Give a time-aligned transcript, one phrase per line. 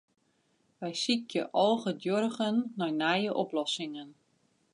[0.79, 4.09] Wy sykje algeduerigen nei nije oplossingen.